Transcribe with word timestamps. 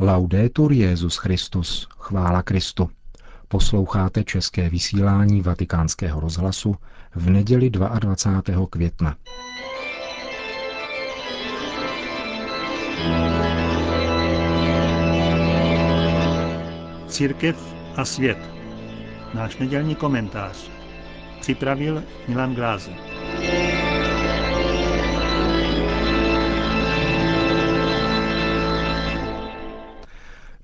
Laudetur 0.00 0.72
Jezus 0.72 1.16
Christus, 1.16 1.88
chvála 1.98 2.42
Kristu. 2.42 2.90
Posloucháte 3.48 4.24
české 4.24 4.70
vysílání 4.70 5.42
Vatikánského 5.42 6.20
rozhlasu 6.20 6.74
v 7.14 7.30
neděli 7.30 7.70
22. 7.70 8.66
května. 8.70 9.16
Církev 17.08 17.74
a 17.96 18.04
svět. 18.04 18.38
Náš 19.34 19.56
nedělní 19.56 19.94
komentář. 19.94 20.70
Připravil 21.40 22.02
Milan 22.28 22.54
Glázer. 22.54 23.07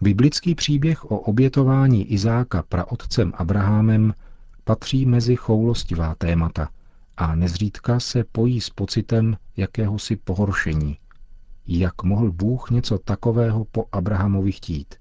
Biblický 0.04 0.54
příběh 0.54 1.04
o 1.04 1.18
obětování 1.18 2.12
Izáka 2.12 2.62
praotcem 2.68 3.32
Abrahamem 3.36 4.14
patří 4.64 5.06
mezi 5.06 5.36
choulostivá 5.36 6.14
témata 6.14 6.68
a 7.16 7.34
nezřídka 7.34 8.00
se 8.00 8.24
pojí 8.32 8.60
s 8.60 8.70
pocitem 8.70 9.36
jakéhosi 9.56 10.16
pohoršení. 10.16 10.98
Jak 11.66 12.02
mohl 12.02 12.32
Bůh 12.32 12.70
něco 12.70 12.98
takového 12.98 13.64
po 13.64 13.84
Abrahamovi 13.92 14.52
chtít? 14.52 14.94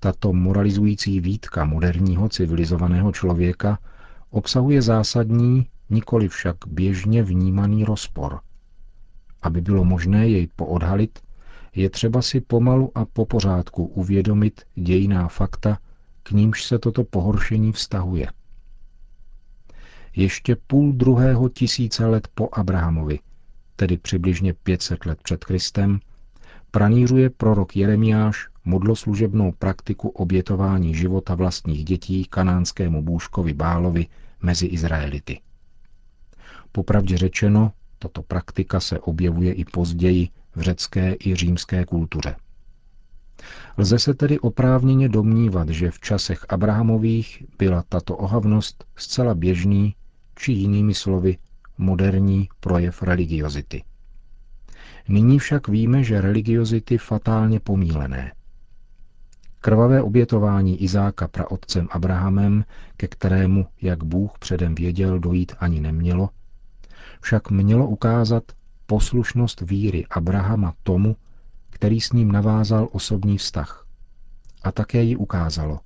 Tato 0.00 0.32
moralizující 0.32 1.20
výtka 1.20 1.64
moderního 1.64 2.28
civilizovaného 2.28 3.12
člověka 3.12 3.78
obsahuje 4.30 4.82
zásadní, 4.82 5.66
nikoli 5.90 6.28
však 6.28 6.56
běžně 6.66 7.22
vnímaný 7.22 7.84
rozpor. 7.84 8.40
Aby 9.42 9.60
bylo 9.60 9.84
možné 9.84 10.28
jej 10.28 10.48
poodhalit, 10.56 11.18
je 11.74 11.90
třeba 11.90 12.22
si 12.22 12.40
pomalu 12.40 12.92
a 12.94 13.04
po 13.04 13.26
pořádku 13.26 13.84
uvědomit 13.84 14.60
dějiná 14.74 15.28
fakta, 15.28 15.78
k 16.22 16.30
nímž 16.30 16.64
se 16.64 16.78
toto 16.78 17.04
pohoršení 17.04 17.72
vztahuje. 17.72 18.26
Ještě 20.16 20.56
půl 20.66 20.92
druhého 20.92 21.48
tisíce 21.48 22.06
let 22.06 22.28
po 22.34 22.48
Abrahamovi, 22.52 23.18
tedy 23.76 23.98
přibližně 23.98 24.52
500 24.54 25.06
let 25.06 25.18
před 25.22 25.44
Kristem, 25.44 26.00
pranířuje 26.70 27.30
prorok 27.30 27.76
Jeremiáš 27.76 28.48
modloslužebnou 28.64 29.52
praktiku 29.52 30.08
obětování 30.08 30.94
života 30.94 31.34
vlastních 31.34 31.84
dětí 31.84 32.24
kanánskému 32.24 33.02
bůžkovi 33.02 33.54
Bálovi 33.54 34.06
mezi 34.42 34.66
Izraelity. 34.66 35.40
Popravdě 36.72 37.16
řečeno, 37.16 37.72
tato 37.98 38.22
praktika 38.22 38.80
se 38.80 38.98
objevuje 38.98 39.52
i 39.52 39.64
později 39.64 40.28
v 40.56 40.60
řecké 40.60 41.16
i 41.24 41.34
římské 41.34 41.84
kultuře. 41.84 42.36
Lze 43.78 43.98
se 43.98 44.14
tedy 44.14 44.38
oprávněně 44.38 45.08
domnívat, 45.08 45.68
že 45.68 45.90
v 45.90 46.00
časech 46.00 46.46
Abrahamových 46.48 47.44
byla 47.58 47.84
tato 47.88 48.16
ohavnost 48.16 48.84
zcela 48.96 49.34
běžný, 49.34 49.94
či 50.34 50.52
jinými 50.52 50.94
slovy 50.94 51.38
moderní 51.78 52.48
projev 52.60 53.02
religiozity. 53.02 53.84
Nyní 55.08 55.38
však 55.38 55.68
víme, 55.68 56.04
že 56.04 56.20
religiozity 56.20 56.98
fatálně 56.98 57.60
pomílené. 57.60 58.32
Krvavé 59.60 60.02
obětování 60.02 60.82
Izáka 60.82 61.28
praotcem 61.28 61.88
Abrahamem, 61.90 62.64
ke 62.96 63.08
kterému, 63.08 63.66
jak 63.82 64.04
Bůh 64.04 64.38
předem 64.38 64.74
věděl, 64.74 65.18
dojít 65.18 65.52
ani 65.58 65.80
nemělo, 65.80 66.28
však 67.20 67.50
mělo 67.50 67.86
ukázat 67.88 68.42
poslušnost 68.92 69.60
víry 69.60 70.06
Abrahama 70.10 70.74
tomu, 70.82 71.16
který 71.70 72.00
s 72.00 72.12
ním 72.12 72.32
navázal 72.32 72.88
osobní 72.92 73.38
vztah. 73.38 73.86
A 74.62 74.72
také 74.72 75.02
ji 75.02 75.16
ukázalo, 75.16 75.80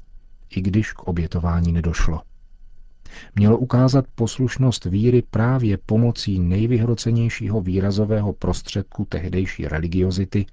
i 0.51 0.61
když 0.61 0.93
k 0.93 1.03
obětování 1.03 1.73
nedošlo. 1.73 2.23
Mělo 3.35 3.59
ukázat 3.59 4.05
poslušnost 4.15 4.85
víry 4.85 5.23
právě 5.31 5.79
pomocí 5.87 6.39
nejvyhrocenějšího 6.39 7.61
výrazového 7.61 8.33
prostředku 8.33 9.05
tehdejší 9.05 9.69
religiozity, 9.69 10.47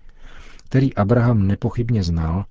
který 0.66 0.96
Abraham 0.96 1.47
nepochybně 1.47 2.03
znal, 2.03 2.46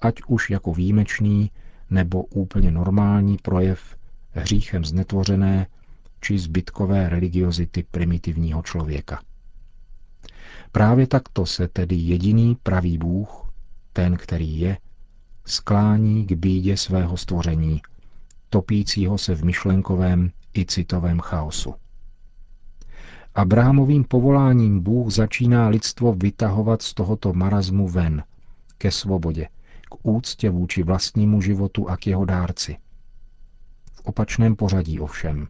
ať 0.00 0.14
už 0.26 0.50
jako 0.50 0.74
výjimečný 0.74 1.50
nebo 1.90 2.22
úplně 2.24 2.70
normální 2.70 3.38
projev 3.42 3.96
hříchem 4.30 4.84
znetvořené 4.84 5.66
či 6.20 6.38
zbytkové 6.38 7.08
religiozity 7.08 7.84
primitivního 7.90 8.62
člověka. 8.62 9.20
Právě 10.74 11.06
takto 11.06 11.46
se 11.46 11.68
tedy 11.68 11.96
jediný 11.96 12.56
pravý 12.62 12.98
Bůh, 12.98 13.52
ten, 13.92 14.16
který 14.16 14.60
je, 14.60 14.78
sklání 15.46 16.26
k 16.26 16.32
bídě 16.32 16.76
svého 16.76 17.16
stvoření, 17.16 17.82
topícího 18.50 19.18
se 19.18 19.34
v 19.34 19.44
myšlenkovém 19.44 20.30
i 20.56 20.66
citovém 20.66 21.20
chaosu. 21.20 21.74
Abrahamovým 23.34 24.04
povoláním 24.04 24.80
Bůh 24.80 25.12
začíná 25.12 25.68
lidstvo 25.68 26.14
vytahovat 26.14 26.82
z 26.82 26.94
tohoto 26.94 27.32
marazmu 27.32 27.88
ven, 27.88 28.22
ke 28.78 28.90
svobodě, 28.90 29.48
k 29.90 30.06
úctě 30.06 30.50
vůči 30.50 30.82
vlastnímu 30.82 31.40
životu 31.40 31.90
a 31.90 31.96
k 31.96 32.06
jeho 32.06 32.24
dárci. 32.24 32.76
V 33.92 34.00
opačném 34.00 34.56
pořadí 34.56 35.00
ovšem. 35.00 35.48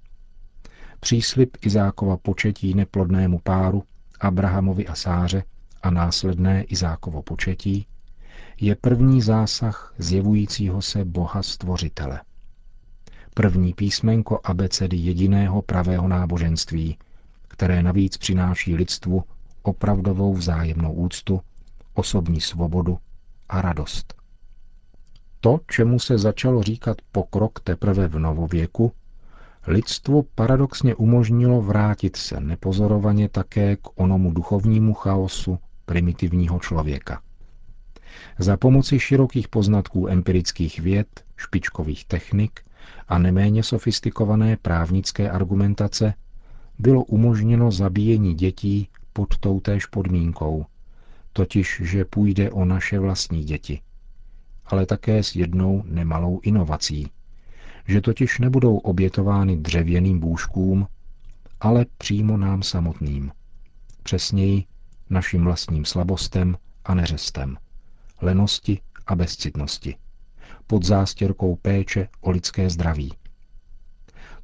Příslip 1.01 1.57
Izákova 1.63 2.17
početí 2.17 2.75
neplodnému 2.75 3.39
páru 3.39 3.83
Abrahamovi 4.21 4.87
a 4.87 4.95
Sáře 4.95 5.45
a 5.83 5.91
následné 5.91 6.63
Izákovo 6.63 7.23
početí, 7.23 7.87
je 8.61 8.77
první 8.77 9.23
zásah 9.23 9.95
zjevujícího 9.99 10.83
se 10.83 11.05
Boha 11.05 11.43
Stvořitele. 11.43 12.21
První 13.35 13.75
písmenko 13.75 14.41
abecedy 14.45 14.97
jediného 14.97 15.63
pravého 15.63 16.09
náboženství, 16.09 16.99
které 17.49 17.83
navíc 17.83 18.17
přináší 18.17 18.75
lidstvu 18.75 19.25
opravdovou 19.63 20.35
vzájemnou 20.35 20.93
úctu, 20.93 21.41
osobní 21.95 22.41
svobodu 22.41 22.99
a 23.49 23.63
radost. 23.63 24.15
To, 25.41 25.61
čemu 25.71 25.99
se 25.99 26.19
začalo 26.19 26.63
říkat 26.63 26.97
pokrok 27.13 27.61
teprve 27.61 28.09
v 28.09 28.19
novověku, 28.19 28.93
lidstvu 29.67 30.27
paradoxně 30.35 30.95
umožnilo 30.95 31.63
vrátit 31.63 32.17
se 32.17 32.41
nepozorovaně 32.41 33.29
také 33.29 33.77
k 33.77 33.81
onomu 33.95 34.33
duchovnímu 34.33 34.95
chaosu 34.95 35.59
primitivního 35.87 36.59
člověka. 36.59 37.23
Za 38.39 38.57
pomoci 38.57 39.01
širokých 39.01 39.49
poznatků 39.49 40.09
empirických 40.09 40.81
věd, 40.81 41.25
špičkových 41.37 42.05
technik 42.05 42.61
a 43.09 43.19
neméně 43.19 43.63
sofistikované 43.63 44.57
právnické 44.57 45.31
argumentace 45.31 46.15
bylo 46.79 47.05
umožněno 47.05 47.73
zabíjení 47.73 48.35
dětí 48.35 48.89
pod 49.13 49.39
toutéž 49.39 49.87
podmínkou, 49.87 50.67
totiž, 51.33 51.81
že 51.85 52.05
půjde 52.05 52.51
o 52.51 52.65
naše 52.65 52.99
vlastní 52.99 53.45
děti, 53.45 53.81
ale 54.67 54.87
také 54.87 55.23
s 55.23 55.37
jednou 55.37 55.83
nemalou 55.87 56.41
inovací– 56.43 57.11
že 57.89 58.01
totiž 58.01 58.39
nebudou 58.39 58.77
obětovány 58.77 59.57
dřevěným 59.57 60.19
bůžkům, 60.19 60.87
ale 61.61 61.87
přímo 61.99 62.37
nám 62.37 62.63
samotným. 62.63 63.33
Přesněji 64.03 64.65
našim 65.11 65.45
vlastním 65.45 65.85
slabostem 65.85 66.57
a 66.85 66.95
neřestem, 66.95 67.57
lenosti 68.23 68.81
a 69.07 69.15
bezcitnosti, 69.15 69.97
pod 70.67 70.85
zástěrkou 70.85 71.57
péče 71.57 72.09
o 72.21 72.31
lidské 72.31 72.71
zdraví. 72.71 73.13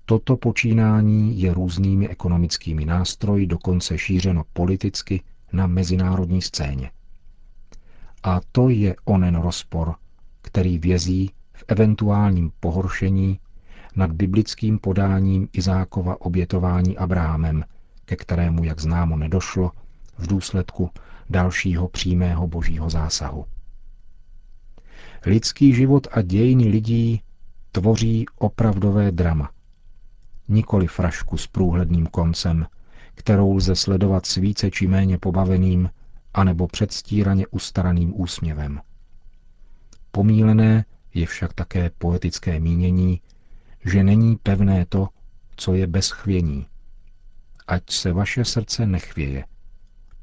Toto 0.05 0.37
počínání 0.37 1.41
je 1.41 1.55
různými 1.55 2.09
ekonomickými 2.09 2.85
nástroji 2.85 3.47
dokonce 3.47 3.99
šířeno 3.99 4.43
politicky 4.53 5.23
na 5.53 5.67
mezinárodní 5.67 6.43
scéně. 6.43 6.91
A 8.23 8.41
to 8.53 8.69
je 8.69 8.97
onen 9.05 9.37
rozpor, 9.37 9.95
který 10.43 10.79
vězí 10.79 11.31
v 11.61 11.65
eventuálním 11.69 12.53
pohoršení 12.61 13.41
nad 13.97 14.13
biblickým 14.13 14.79
podáním 14.79 15.49
Izákova 15.53 16.21
obětování 16.21 16.99
Abrahamem, 16.99 17.65
ke 18.05 18.17
kterému, 18.17 18.65
jak 18.65 18.81
známo, 18.81 19.17
nedošlo 19.17 19.71
v 20.19 20.27
důsledku 20.27 20.91
dalšího 21.31 21.89
přímého 21.89 22.47
božího 22.47 22.91
zásahu. 22.91 23.47
Lidský 25.27 25.75
život 25.75 26.07
a 26.13 26.23
dějiny 26.23 26.69
lidí 26.69 27.23
tvoří 27.73 28.27
opravdové 28.39 29.13
drama. 29.13 29.51
Nikoli 30.49 30.87
frašku 30.87 31.37
s 31.37 31.47
průhledným 31.47 32.07
koncem, 32.07 32.67
kterou 33.15 33.55
lze 33.57 33.77
sledovat 33.77 34.27
s 34.27 34.35
více 34.35 34.71
či 34.71 34.87
méně 34.87 35.19
pobaveným 35.19 35.91
anebo 36.35 36.67
předstíraně 36.67 37.47
ustaraným 37.47 38.21
úsměvem. 38.21 38.81
Pomílené 40.11 40.85
je 41.15 41.27
však 41.27 41.53
také 41.53 41.91
poetické 41.99 42.61
mínění, 42.61 43.21
že 43.85 44.05
není 44.05 44.37
pevné 44.37 44.87
to, 44.89 45.09
co 45.57 45.75
je 45.75 45.87
bez 45.87 46.11
chvění. 46.11 46.67
Ať 47.67 47.91
se 47.91 48.13
vaše 48.13 48.45
srdce 48.45 48.87
nechvěje, 48.87 49.45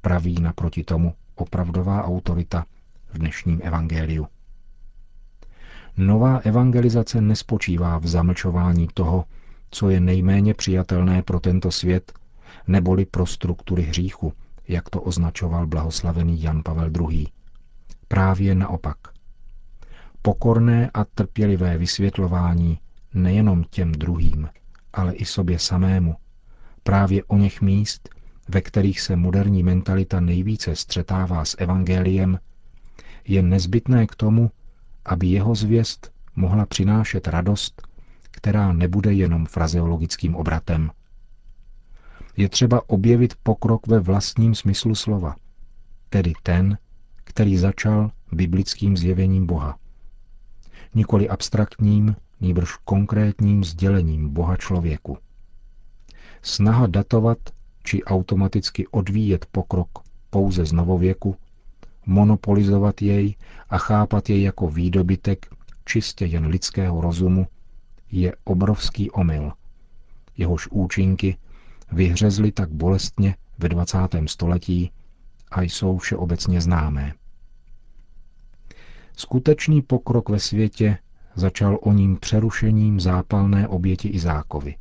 praví 0.01 0.35
naproti 0.41 0.83
tomu 0.83 1.13
opravdová 1.35 2.03
autorita 2.03 2.65
v 3.13 3.17
dnešním 3.17 3.61
evangeliu. 3.63 4.27
Nová 5.97 6.37
evangelizace 6.37 7.21
nespočívá 7.21 7.97
v 7.97 8.07
zamlčování 8.07 8.87
toho, 8.93 9.25
co 9.71 9.89
je 9.89 9.99
nejméně 9.99 10.53
přijatelné 10.53 11.21
pro 11.21 11.39
tento 11.39 11.71
svět, 11.71 12.13
neboli 12.67 13.05
pro 13.05 13.25
struktury 13.25 13.81
hříchu, 13.81 14.33
jak 14.67 14.89
to 14.89 15.01
označoval 15.01 15.67
blahoslavený 15.67 16.41
Jan 16.41 16.63
Pavel 16.63 16.91
II. 17.09 17.27
Právě 18.07 18.55
naopak. 18.55 19.16
Pokorné 20.27 20.89
a 20.93 21.03
trpělivé 21.05 21.77
vysvětlování 21.77 22.79
nejenom 23.13 23.63
těm 23.63 23.91
druhým, 23.91 24.49
ale 24.93 25.13
i 25.13 25.25
sobě 25.25 25.59
samému, 25.59 26.15
právě 26.83 27.23
o 27.23 27.37
něch 27.37 27.61
míst, 27.61 28.09
ve 28.47 28.61
kterých 28.61 29.01
se 29.01 29.15
moderní 29.15 29.63
mentalita 29.63 30.19
nejvíce 30.19 30.75
střetává 30.75 31.45
s 31.45 31.55
evangeliem, 31.59 32.39
je 33.27 33.41
nezbytné 33.41 34.07
k 34.07 34.15
tomu, 34.15 34.51
aby 35.05 35.27
jeho 35.27 35.55
zvěst 35.55 36.11
mohla 36.35 36.65
přinášet 36.65 37.27
radost, 37.27 37.87
která 38.31 38.73
nebude 38.73 39.13
jenom 39.13 39.45
frazeologickým 39.45 40.35
obratem. 40.35 40.91
Je 42.37 42.49
třeba 42.49 42.89
objevit 42.89 43.33
pokrok 43.43 43.87
ve 43.87 43.99
vlastním 43.99 44.55
smyslu 44.55 44.95
slova, 44.95 45.35
tedy 46.09 46.33
ten, 46.43 46.77
který 47.23 47.57
začal 47.57 48.11
biblickým 48.31 48.97
zjevením 48.97 49.45
Boha. 49.45 49.77
Nikoli 50.95 51.29
abstraktním, 51.29 52.15
nýbrž 52.41 52.75
konkrétním 52.75 53.63
sdělením 53.63 54.29
Boha 54.29 54.57
člověku. 54.57 55.17
Snaha 56.41 56.87
datovat 56.87 57.37
či 57.83 58.03
automaticky 58.03 58.87
odvíjet 58.87 59.45
pokrok 59.51 59.89
pouze 60.29 60.65
z 60.65 60.71
novověku, 60.71 61.35
monopolizovat 62.05 63.01
jej 63.01 63.35
a 63.69 63.77
chápat 63.77 64.29
jej 64.29 64.41
jako 64.41 64.67
výdobytek 64.67 65.45
čistě 65.85 66.25
jen 66.25 66.45
lidského 66.47 67.01
rozumu, 67.01 67.47
je 68.11 68.35
obrovský 68.43 69.11
omyl. 69.11 69.51
Jehož 70.37 70.67
účinky 70.67 71.37
vyhřezly 71.91 72.51
tak 72.51 72.69
bolestně 72.69 73.35
ve 73.57 73.69
20. 73.69 73.97
století 74.25 74.91
a 75.51 75.61
jsou 75.61 75.97
všeobecně 75.97 76.61
známé. 76.61 77.13
Skutečný 79.19 79.81
pokrok 79.81 80.29
ve 80.29 80.39
světě 80.39 80.97
začal 81.35 81.79
o 81.81 81.93
ním 81.93 82.17
přerušením 82.17 82.99
zápalné 82.99 83.67
oběti 83.67 84.07
Izákovi. 84.07 84.75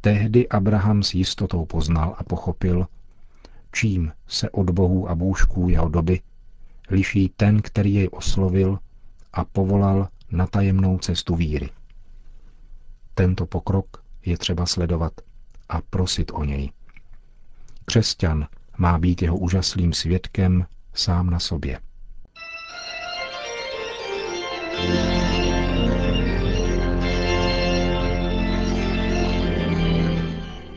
Tehdy 0.00 0.48
Abraham 0.48 1.02
s 1.02 1.14
jistotou 1.14 1.64
poznal 1.64 2.14
a 2.18 2.24
pochopil, 2.24 2.86
čím 3.72 4.12
se 4.26 4.50
od 4.50 4.70
bohů 4.70 5.08
a 5.08 5.14
bůžků 5.14 5.68
jeho 5.68 5.88
doby 5.88 6.20
liší 6.90 7.32
ten, 7.36 7.62
který 7.62 7.94
jej 7.94 8.08
oslovil 8.12 8.78
a 9.32 9.44
povolal 9.44 10.08
na 10.30 10.46
tajemnou 10.46 10.98
cestu 10.98 11.36
víry. 11.36 11.70
Tento 13.14 13.46
pokrok 13.46 14.04
je 14.24 14.38
třeba 14.38 14.66
sledovat 14.66 15.12
a 15.68 15.80
prosit 15.90 16.30
o 16.34 16.44
něj. 16.44 16.70
Křesťan 17.84 18.46
má 18.78 18.98
být 18.98 19.22
jeho 19.22 19.38
úžaslým 19.38 19.92
svědkem 19.92 20.66
sám 20.94 21.30
na 21.30 21.38
sobě. 21.38 21.80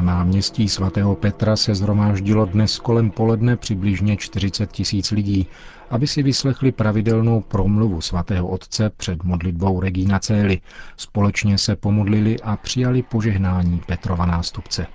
Na 0.00 0.06
náměstí 0.06 0.68
svatého 0.68 1.16
Petra 1.16 1.56
se 1.56 1.74
zhromáždilo 1.74 2.46
dnes 2.46 2.78
kolem 2.78 3.10
poledne 3.10 3.56
přibližně 3.56 4.16
40 4.16 4.72
tisíc 4.72 5.10
lidí, 5.10 5.48
aby 5.90 6.06
si 6.06 6.22
vyslechli 6.22 6.72
pravidelnou 6.72 7.40
promluvu 7.40 8.00
svatého 8.00 8.48
otce 8.48 8.90
před 8.96 9.24
modlitbou 9.24 9.80
Regina 9.80 10.18
Cély. 10.18 10.60
Společně 10.96 11.58
se 11.58 11.76
pomodlili 11.76 12.36
a 12.42 12.56
přijali 12.56 13.02
požehnání 13.02 13.80
Petrova 13.86 14.26
nástupce. 14.26 14.86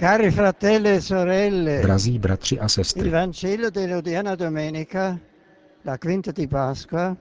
Cari 0.00 0.30
fratelli 0.30 0.90
e 0.90 1.00
sorelle, 1.00 1.82
Drazí 1.82 2.18
bratři 2.18 2.60
a 2.60 2.62
il 2.62 2.68
sestry, 2.68 3.10
Vangelo 3.10 3.70
dell'odierna 3.70 4.34
domenica, 4.36 5.18
la 5.84 5.98
quinta 5.98 6.32
di 6.32 6.46
Pasqua, 6.46 7.16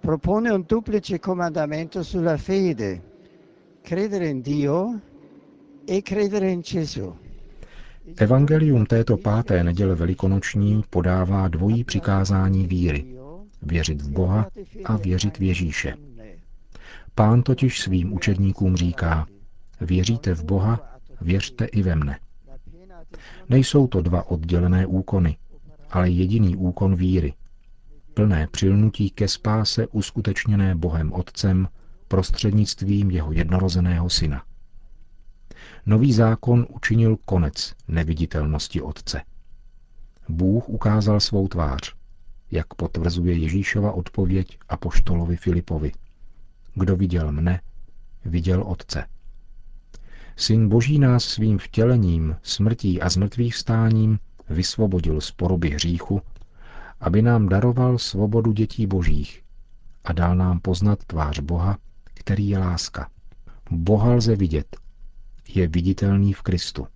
propone 0.00 0.52
un 0.52 0.64
duplice 0.68 1.18
comandamento 1.18 2.04
sulla 2.04 2.36
fede, 2.36 3.02
credere 3.82 4.28
in 4.28 4.42
Dio 4.42 4.84
e 4.84 4.98
credere 4.98 4.98
in 4.98 5.02
Gesù. 5.02 5.16
Evangelium 8.16 8.86
této 8.86 9.16
páté 9.16 9.64
neděle 9.64 9.94
velikonoční 9.94 10.82
podává 10.90 11.48
dvojí 11.48 11.84
přikázání 11.84 12.66
víry. 12.66 13.04
Věřit 13.62 14.02
v 14.02 14.10
Boha 14.10 14.46
a 14.84 14.96
věřit 14.96 15.38
v 15.38 15.42
Ježíše. 15.42 15.94
Pán 17.14 17.42
totiž 17.42 17.80
svým 17.80 18.12
učedníkům 18.12 18.76
říká, 18.76 19.26
věříte 19.80 20.34
v 20.34 20.44
Boha, 20.44 20.98
věřte 21.20 21.64
i 21.64 21.82
ve 21.82 21.96
mne. 21.96 22.18
Nejsou 23.48 23.86
to 23.86 24.02
dva 24.02 24.30
oddělené 24.30 24.86
úkony, 24.86 25.36
ale 25.90 26.10
jediný 26.10 26.56
úkon 26.56 26.96
víry. 26.96 27.34
Plné 28.14 28.48
přilnutí 28.50 29.10
ke 29.10 29.28
spáse 29.28 29.86
uskutečněné 29.86 30.74
Bohem 30.74 31.12
Otcem 31.12 31.68
prostřednictvím 32.08 33.10
jeho 33.10 33.32
jednorozeného 33.32 34.10
syna. 34.10 34.47
Nový 35.86 36.12
zákon 36.12 36.66
učinil 36.70 37.16
konec 37.24 37.74
neviditelnosti 37.88 38.82
Otce. 38.82 39.22
Bůh 40.28 40.68
ukázal 40.68 41.20
svou 41.20 41.48
tvář, 41.48 41.94
jak 42.50 42.74
potvrzuje 42.74 43.36
Ježíšova 43.36 43.92
odpověď 43.92 44.58
apoštolovi 44.68 45.36
Filipovi. 45.36 45.92
Kdo 46.74 46.96
viděl 46.96 47.32
mne, 47.32 47.60
viděl 48.24 48.62
Otce. 48.62 49.04
Syn 50.36 50.68
Boží 50.68 50.98
nás 50.98 51.24
svým 51.24 51.58
vtělením, 51.58 52.36
smrtí 52.42 53.02
a 53.02 53.08
zmrtvých 53.08 53.54
vstáním 53.54 54.18
vysvobodil 54.50 55.20
z 55.20 55.30
poroby 55.30 55.70
hříchu, 55.70 56.22
aby 57.00 57.22
nám 57.22 57.48
daroval 57.48 57.98
svobodu 57.98 58.52
dětí 58.52 58.86
božích 58.86 59.42
a 60.04 60.12
dal 60.12 60.36
nám 60.36 60.60
poznat 60.60 61.04
tvář 61.04 61.38
Boha, 61.38 61.78
který 62.14 62.48
je 62.48 62.58
láska. 62.58 63.10
Boha 63.70 64.12
lze 64.12 64.36
vidět, 64.36 64.76
je 65.48 65.68
viditelný 65.68 66.32
v 66.32 66.42
Kristu. 66.42 66.86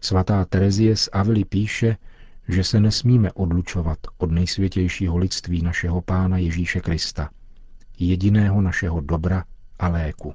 Svatá 0.00 0.44
Terezie 0.44 0.96
z 0.96 1.08
Avily 1.12 1.44
píše, 1.44 1.96
že 2.48 2.64
se 2.64 2.80
nesmíme 2.80 3.32
odlučovat 3.32 3.98
od 4.18 4.30
nejsvětějšího 4.30 5.16
lidství 5.16 5.62
našeho 5.62 6.02
Pána 6.02 6.38
Ježíše 6.38 6.80
Krista, 6.80 7.30
jediného 7.98 8.60
našeho 8.60 9.00
dobra 9.00 9.44
a 9.78 9.88
léku. 9.88 10.34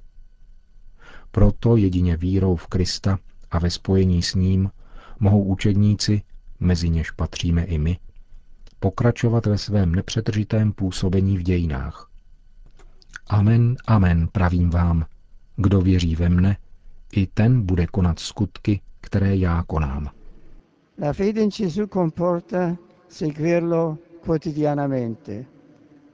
Proto 1.32 1.78
jedině 1.78 2.18
vírou 2.18 2.56
v 2.56 2.68
Krista 2.68 3.20
a 3.52 3.60
ve 3.60 3.70
spojení 3.70 4.24
s 4.24 4.36
ním 4.36 4.72
mohou 5.20 5.44
učedníci, 5.44 6.22
mezi 6.60 6.90
něž 6.90 7.12
patříme 7.12 7.64
i 7.64 7.78
my, 7.78 8.00
pokračovat 8.80 9.46
ve 9.46 9.58
svém 9.58 9.96
nepřetržitém 9.96 10.72
působení 10.72 11.38
v 11.38 11.44
dějinách. 11.44 12.10
Amen, 13.28 13.76
amen, 13.88 14.28
pravím 14.28 14.70
vám, 14.70 15.06
kdo 15.56 15.82
věří 15.82 16.16
ve 16.16 16.30
mne, 16.30 16.58
i 17.12 17.28
ten 17.28 17.62
bude 17.62 17.88
konat 17.88 18.20
skutky, 18.20 18.82
které 19.02 19.36
já 19.36 19.64
konám. 19.68 20.10
La 21.02 21.14
fede 21.14 21.42
in 21.42 21.50
Gesù 21.50 21.88
comporta 21.88 22.78
seguirlo 23.08 23.98
quotidianamente, 24.26 25.46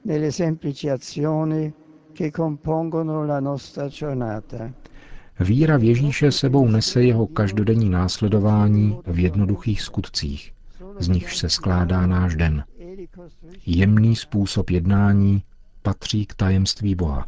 nelle 0.04 0.30
semplici 0.32 0.90
azioni 0.90 1.72
che 2.12 2.30
compongono 2.30 3.24
la 3.24 3.40
nostra 3.40 3.88
giornata. 3.88 4.70
Víra 5.40 5.76
v 5.76 5.82
Ježíše 5.82 6.32
sebou 6.32 6.68
nese 6.68 7.02
jeho 7.02 7.26
každodenní 7.26 7.90
následování 7.90 8.98
v 9.06 9.18
jednoduchých 9.18 9.82
skutcích, 9.82 10.52
z 10.98 11.08
nichž 11.08 11.36
se 11.36 11.48
skládá 11.48 12.06
náš 12.06 12.36
den. 12.36 12.64
Jemný 13.66 14.16
způsob 14.16 14.70
jednání 14.70 15.42
patří 15.82 16.26
k 16.26 16.34
tajemství 16.34 16.94
Boha. 16.94 17.26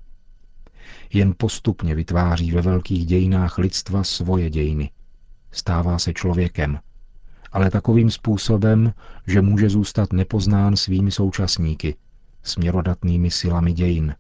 Jen 1.13 1.35
postupně 1.37 1.95
vytváří 1.95 2.53
ve 2.53 2.63
velkých 2.63 3.07
dějinách 3.07 3.59
lidstva 3.59 4.05
svoje 4.05 4.51
dějiny, 4.51 4.91
stává 5.53 5.99
se 5.99 6.13
člověkem, 6.13 6.79
ale 7.53 7.71
takovým 7.71 8.11
způsobem, 8.11 8.93
že 9.27 9.43
může 9.43 9.69
zůstat 9.69 10.13
nepoznán 10.13 10.77
svými 10.77 11.11
současníky, 11.11 11.97
směrodatnými 12.43 13.31
silami 13.31 13.73
dějin. 13.73 14.15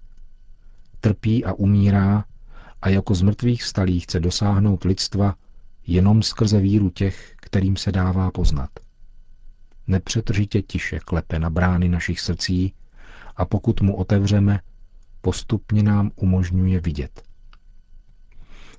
Trpí 1.01 1.45
a 1.45 1.53
umírá 1.53 2.25
a 2.83 2.89
jako 2.89 3.15
z 3.15 3.23
mrtvých 3.23 3.63
stalí 3.63 4.01
chce 4.01 4.21
dosáhnout 4.21 4.85
lidstva 4.85 5.35
jenom 5.87 6.23
skrze 6.23 6.61
víru 6.61 6.91
těch, 6.91 7.33
kterým 7.37 7.77
se 7.77 7.93
dává 7.93 8.31
poznat. 8.31 8.71
Nepřetržitě 9.87 10.63
tiše 10.63 10.99
klepe 10.99 11.39
na 11.39 11.51
brány 11.51 11.89
našich 11.89 12.21
srdcí 12.21 12.75
a 13.37 13.45
pokud 13.45 13.81
mu 13.81 13.97
otevřeme, 13.97 14.61
postupně 15.27 15.83
nám 15.83 16.11
umožňuje 16.17 16.81
vidět. 16.81 17.23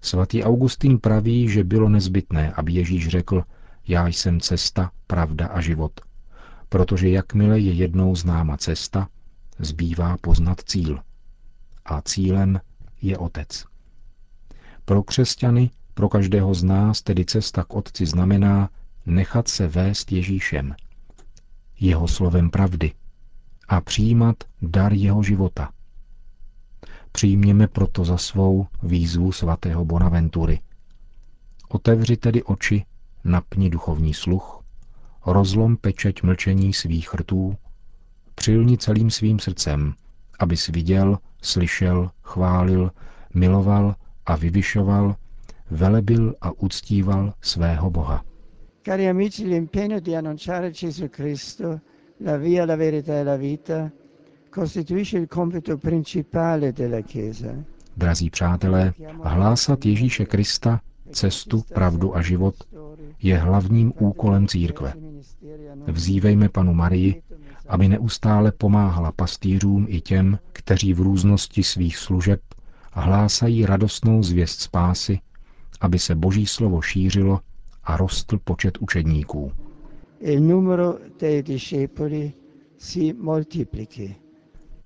Svatý 0.02 0.44
Augustín 0.44 1.00
praví, 1.00 1.50
že 1.50 1.64
bylo 1.64 1.90
nezbytné, 1.90 2.52
aby 2.52 2.74
Ježíš 2.74 3.08
řekl, 3.08 3.44
já 3.88 4.08
jsem 4.08 4.40
cesta, 4.40 4.92
pravda 5.08 5.48
a 5.48 5.62
život, 5.62 5.92
protože 6.70 7.10
jakmile 7.10 7.60
je 7.60 7.72
jednou 7.72 8.16
známa 8.16 8.58
cesta, 8.58 9.08
zbývá 9.60 10.18
poznat 10.18 10.62
cíl. 10.62 11.00
A 11.86 12.02
cílem 12.02 12.62
je 13.02 13.18
Otec. 13.18 13.66
Pro 14.86 15.04
křesťany, 15.04 15.70
pro 15.94 16.10
každého 16.10 16.54
z 16.54 16.64
nás 16.64 17.02
tedy 17.02 17.26
cesta 17.26 17.64
k 17.64 17.74
Otci 17.74 18.06
znamená 18.06 18.70
nechat 19.06 19.48
se 19.48 19.68
vést 19.68 20.12
Ježíšem, 20.12 20.76
jeho 21.80 22.08
slovem 22.08 22.50
pravdy 22.50 22.92
a 23.68 23.82
přijímat 23.82 24.36
dar 24.62 24.94
jeho 24.94 25.24
života. 25.24 25.72
Přijměme 27.18 27.68
proto 27.68 28.06
za 28.06 28.18
svou 28.18 28.68
výzvu 28.84 29.32
svatého 29.32 29.86
Bonaventury. 29.86 30.60
Otevři 31.70 32.18
tedy 32.18 32.44
oči, 32.44 32.86
napni 33.24 33.70
duchovní 33.70 34.14
sluch, 34.14 34.64
rozlom 35.26 35.78
pečeť 35.78 36.24
mlčení 36.24 36.74
svých 36.74 37.14
rtů, 37.14 37.56
přilni 38.36 38.78
celým 38.78 39.10
svým 39.10 39.40
srdcem, 39.40 39.94
abys 40.40 40.68
viděl, 40.68 41.18
slyšel, 41.42 42.12
chválil, 42.22 42.92
miloval 43.34 43.96
a 44.26 44.36
vyvyšoval, 44.36 45.16
velebil 45.72 46.36
a 46.42 46.52
uctíval 46.52 47.34
svého 47.42 47.90
Boha. 47.90 48.24
Cari 48.86 49.10
amici, 49.10 49.44
l'impegno 49.46 50.00
di 50.00 50.16
annunciare 50.16 50.72
Gesù 50.72 51.08
Cristo, 51.10 51.80
la 52.26 52.38
via, 52.38 52.66
la 52.66 52.76
verità 52.76 53.14
e 53.14 53.24
la 53.24 53.36
vita, 53.38 53.92
Drazí 57.98 58.30
přátelé, 58.30 58.94
hlásat 59.24 59.86
Ježíše 59.86 60.26
Krista, 60.26 60.82
cestu, 61.12 61.64
pravdu 61.74 62.16
a 62.16 62.22
život, 62.22 62.56
je 63.22 63.38
hlavním 63.38 63.94
úkolem 64.00 64.48
církve. 64.48 64.94
Vzívejme 65.88 66.50
panu 66.50 66.74
Marii, 66.74 67.22
aby 67.68 67.88
neustále 67.88 68.52
pomáhala 68.52 69.12
pastýřům 69.12 69.86
i 69.90 70.02
těm, 70.02 70.40
kteří 70.54 70.94
v 70.94 71.00
různosti 71.00 71.64
svých 71.64 71.98
služeb 71.98 72.40
hlásají 72.92 73.66
radostnou 73.66 74.24
zvěst 74.24 74.62
spásy, 74.62 75.20
aby 75.82 76.00
se 76.00 76.16
Boží 76.16 76.46
slovo 76.46 76.82
šířilo 76.82 77.40
a 77.84 77.98
rostl 77.98 78.40
počet 78.44 78.78
učedníků. 78.78 79.52
Il 80.20 80.42
numero 80.42 80.96
dei 81.20 81.44
discepoli 81.44 82.34
si 82.78 83.14
moltiplichi. 83.14 84.16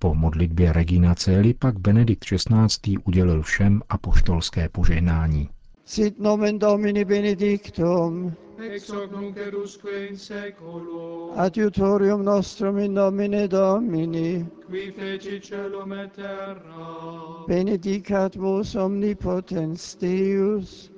Po 0.02 0.14
modlitbě 0.14 0.72
Regina 0.72 1.14
Celi 1.14 1.54
pak 1.54 1.78
Benedikt 1.78 2.24
XVI. 2.24 2.96
udělil 3.04 3.42
všem 3.42 3.82
apoštolské 3.88 4.68
požehnání. 4.68 5.48
Sit 5.84 6.18
nomen 6.18 6.58
Domini 6.58 7.04
benedictum, 7.04 8.32
ex 8.70 8.88
hoc 8.88 9.10
nunc 9.10 9.36
edusque 9.36 10.06
in 10.06 10.18
seculum, 10.18 11.30
adiutorium 11.36 12.24
nostrum 12.24 12.78
in 12.78 12.94
nomine 12.94 13.48
Domini, 13.48 14.46
qui 14.66 14.92
feci 14.92 15.40
celum 15.40 15.92
et 15.92 16.12
terra, 16.12 17.44
benedicat 17.46 18.34
vos 18.36 18.74
omnipotens 18.74 19.96
Deus, 20.00 20.90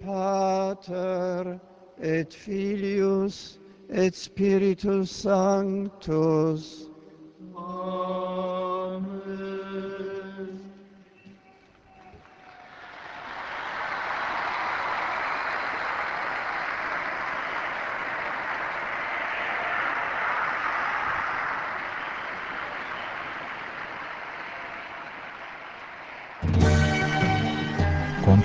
Pater 0.00 1.60
et 2.00 2.34
Filius 2.34 3.60
et 3.88 4.14
Spiritus 4.14 5.10
Sanctus. 5.22 6.88
Amen. 7.56 8.21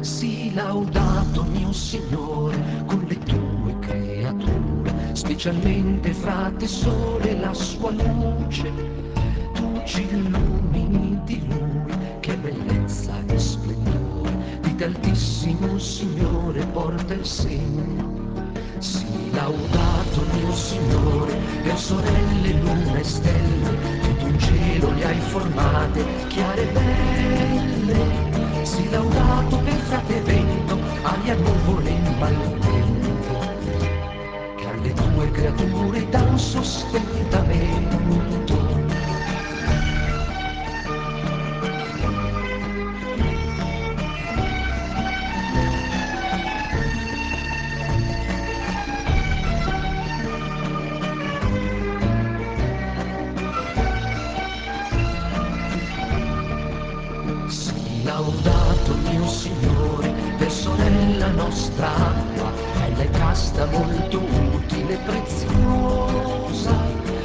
Sii 0.00 0.54
laudato 0.54 1.44
mio 1.44 1.72
Signore 1.72 2.56
con 2.86 3.04
le 3.06 3.18
tue 3.18 3.78
creature, 3.80 5.14
specialmente 5.14 6.12
fra 6.14 6.50
te 6.56 6.66
sole 6.66 7.38
la 7.38 7.52
sua 7.52 7.90
luce 7.90 8.72
tu 9.52 9.80
ci 9.84 10.06
illumini 10.10 11.20
di 11.24 11.46
lui, 11.46 11.94
che 12.20 12.34
bellezza 12.36 13.12
e 13.26 13.38
splendore, 13.38 14.32
di 14.62 14.74
te 14.74 14.84
altissimo 14.84 15.78
Signore 15.78 16.64
porta 16.72 17.12
il 17.12 17.26
segno. 17.26 18.18
Sii 18.78 19.30
laudato 19.32 20.24
mio 20.32 20.52
Signore, 20.54 21.34
per 21.62 21.78
sorelle, 21.78 22.52
luna 22.52 22.98
e 22.98 23.04
stelle, 23.04 23.78
che 24.00 24.16
tu 24.16 24.26
in 24.28 24.38
cielo 24.38 24.92
le 24.92 25.04
hai 25.04 25.20
formate, 25.20 26.04
chiare 26.28 26.62
e 26.62 26.72
belle. 26.72 27.49
creature 35.32 36.08
da 36.10 36.22
un 36.22 36.38
sostentamento. 36.38 37.98
Sì, 57.48 58.02
laudato 58.04 58.94
mio 59.04 59.26
Signore. 59.26 59.79
Nostra 61.30 61.86
acqua, 61.86 62.52
bella 62.78 63.02
e 63.02 63.10
casta, 63.10 63.66
molto 63.66 64.18
utile 64.18 64.94
e 64.94 64.98
preziosa. 64.98 66.74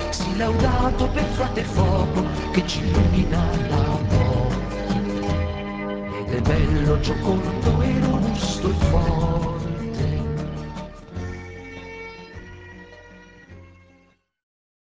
Sii 0.09 0.37
laudato 0.37 1.07
per 1.09 1.23
frate 1.23 1.63
fuoco, 1.63 2.23
che 2.51 2.65
ci 2.65 2.83
illumina 2.83 3.49
la 3.69 3.75
notte. 3.75 4.53
Ed 6.19 6.33
è 6.33 6.41
bello, 6.41 6.99
giocondo 6.99 7.81
e 7.81 7.99
robusto 7.99 8.67
il 8.67 8.75
fuoco. 8.75 9.54